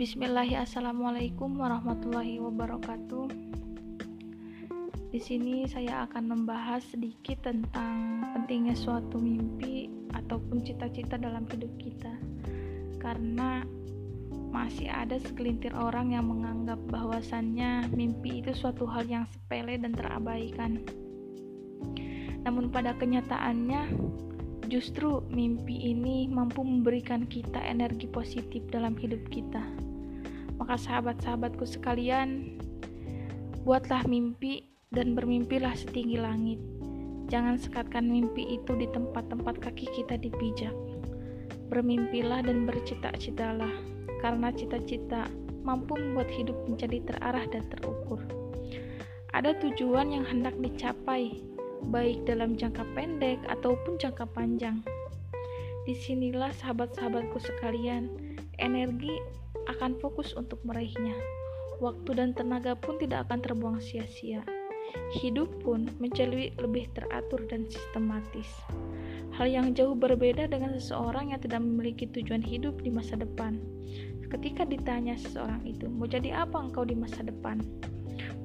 Bismillahirrahmanirrahim. 0.00 0.64
Assalamualaikum 0.64 1.50
warahmatullahi 1.60 2.40
wabarakatuh. 2.40 3.28
Di 5.12 5.20
sini 5.20 5.68
saya 5.68 6.08
akan 6.08 6.24
membahas 6.24 6.80
sedikit 6.88 7.44
tentang 7.44 8.24
pentingnya 8.32 8.72
suatu 8.72 9.20
mimpi 9.20 9.92
ataupun 10.16 10.64
cita-cita 10.64 11.20
dalam 11.20 11.44
hidup 11.52 11.68
kita. 11.76 12.16
Karena 12.96 13.60
masih 14.48 14.88
ada 14.88 15.20
segelintir 15.20 15.76
orang 15.76 16.16
yang 16.16 16.32
menganggap 16.32 16.80
bahwasannya 16.88 17.92
mimpi 17.92 18.40
itu 18.40 18.56
suatu 18.56 18.88
hal 18.88 19.04
yang 19.04 19.28
sepele 19.28 19.76
dan 19.76 19.92
terabaikan. 19.92 20.80
Namun 22.48 22.72
pada 22.72 22.96
kenyataannya 22.96 23.84
Justru 24.70 25.26
mimpi 25.26 25.90
ini 25.90 26.30
mampu 26.30 26.62
memberikan 26.62 27.26
kita 27.26 27.58
energi 27.58 28.06
positif 28.06 28.62
dalam 28.70 28.94
hidup 28.94 29.18
kita. 29.26 29.66
Maka 30.60 30.76
sahabat-sahabatku 30.76 31.64
sekalian, 31.64 32.60
buatlah 33.64 34.04
mimpi 34.04 34.68
dan 34.92 35.16
bermimpilah 35.16 35.72
setinggi 35.72 36.20
langit. 36.20 36.60
Jangan 37.32 37.56
sekatkan 37.56 38.10
mimpi 38.10 38.60
itu 38.60 38.76
di 38.76 38.84
tempat-tempat 38.92 39.56
kaki 39.64 39.88
kita 39.96 40.20
dipijak. 40.20 40.76
Bermimpilah 41.72 42.44
dan 42.44 42.68
bercita-citalah, 42.68 43.72
karena 44.20 44.52
cita-cita 44.52 45.24
mampu 45.64 45.96
membuat 45.96 46.28
hidup 46.28 46.56
menjadi 46.68 47.00
terarah 47.08 47.46
dan 47.48 47.64
terukur. 47.72 48.20
Ada 49.30 49.54
tujuan 49.62 50.10
yang 50.10 50.26
hendak 50.26 50.58
dicapai, 50.58 51.40
baik 51.88 52.26
dalam 52.26 52.58
jangka 52.58 52.82
pendek 52.92 53.38
ataupun 53.46 53.96
jangka 53.96 54.26
panjang. 54.34 54.82
Di 55.86 55.94
sinilah 55.96 56.52
sahabat-sahabatku 56.58 57.38
sekalian, 57.38 58.10
energi 58.60 59.16
akan 59.66 59.98
fokus 59.98 60.36
untuk 60.36 60.60
meraihnya. 60.62 61.16
Waktu 61.80 62.12
dan 62.12 62.36
tenaga 62.36 62.76
pun 62.76 63.00
tidak 63.00 63.26
akan 63.28 63.40
terbuang 63.40 63.78
sia-sia. 63.80 64.44
Hidup 65.16 65.48
pun 65.64 65.88
menjadi 65.96 66.52
lebih 66.60 66.92
teratur 66.92 67.40
dan 67.48 67.64
sistematis. 67.66 68.50
Hal 69.32 69.48
yang 69.48 69.72
jauh 69.72 69.96
berbeda 69.96 70.50
dengan 70.50 70.76
seseorang 70.76 71.32
yang 71.32 71.40
tidak 71.40 71.62
memiliki 71.62 72.04
tujuan 72.10 72.42
hidup 72.42 72.82
di 72.82 72.90
masa 72.92 73.16
depan. 73.16 73.56
Ketika 74.30 74.66
ditanya 74.66 75.16
seseorang 75.16 75.62
itu, 75.66 75.86
"Mau 75.90 76.06
jadi 76.06 76.44
apa 76.44 76.58
engkau 76.60 76.84
di 76.84 76.94
masa 76.98 77.22
depan?" 77.24 77.62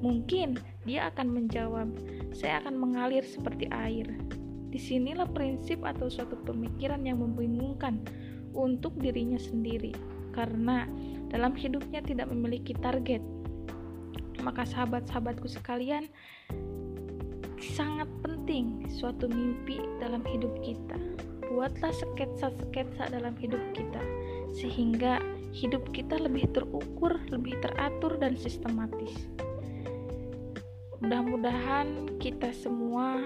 Mungkin 0.00 0.56
dia 0.86 1.10
akan 1.10 1.28
menjawab, 1.30 1.88
"Saya 2.32 2.62
akan 2.64 2.78
mengalir 2.78 3.22
seperti 3.26 3.68
air." 3.70 4.06
Di 4.70 4.78
sinilah 4.82 5.30
prinsip 5.30 5.82
atau 5.86 6.10
suatu 6.10 6.36
pemikiran 6.42 7.00
yang 7.06 7.22
membingungkan 7.22 8.02
untuk 8.52 8.94
dirinya 9.00 9.40
sendiri, 9.40 9.96
karena 10.36 10.86
dalam 11.32 11.56
hidupnya 11.56 12.04
tidak 12.04 12.30
memiliki 12.30 12.76
target. 12.78 13.24
Maka, 14.44 14.62
sahabat-sahabatku 14.68 15.50
sekalian, 15.50 16.06
sangat 17.58 18.06
penting 18.22 18.86
suatu 18.92 19.26
mimpi 19.26 19.80
dalam 19.98 20.22
hidup 20.22 20.52
kita. 20.62 20.94
Buatlah 21.50 21.90
sketsa-sketsa 21.94 23.10
dalam 23.10 23.34
hidup 23.40 23.62
kita, 23.72 24.02
sehingga 24.54 25.18
hidup 25.56 25.88
kita 25.96 26.20
lebih 26.20 26.52
terukur, 26.52 27.16
lebih 27.32 27.56
teratur, 27.64 28.20
dan 28.20 28.36
sistematis. 28.36 29.14
Mudah-mudahan 31.00 32.18
kita 32.20 32.52
semua 32.52 33.20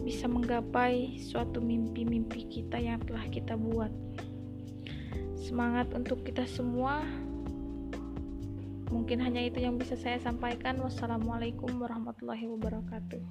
bisa 0.00 0.24
menggapai 0.24 1.20
suatu 1.20 1.60
mimpi-mimpi 1.60 2.48
kita 2.48 2.80
yang 2.80 3.00
telah 3.04 3.28
kita 3.28 3.56
buat. 3.56 3.92
Semangat 5.48 5.88
untuk 5.96 6.28
kita 6.28 6.44
semua. 6.44 7.00
Mungkin 8.92 9.16
hanya 9.24 9.40
itu 9.40 9.64
yang 9.64 9.80
bisa 9.80 9.96
saya 9.96 10.20
sampaikan. 10.20 10.76
Wassalamualaikum 10.76 11.72
warahmatullahi 11.80 12.44
wabarakatuh. 12.52 13.24